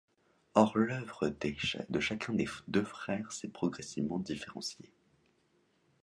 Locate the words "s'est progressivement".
3.31-4.17